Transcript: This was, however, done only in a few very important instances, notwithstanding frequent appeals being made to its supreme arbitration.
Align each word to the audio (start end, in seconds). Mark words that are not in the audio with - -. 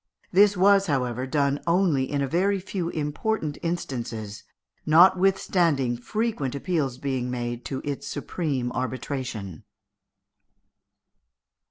This 0.31 0.57
was, 0.57 0.87
however, 0.87 1.27
done 1.27 1.61
only 1.67 2.11
in 2.11 2.23
a 2.23 2.27
few 2.59 2.89
very 2.89 2.97
important 2.99 3.59
instances, 3.61 4.43
notwithstanding 4.83 5.95
frequent 5.95 6.55
appeals 6.55 6.97
being 6.97 7.29
made 7.29 7.63
to 7.65 7.83
its 7.85 8.07
supreme 8.07 8.71
arbitration. 8.71 9.63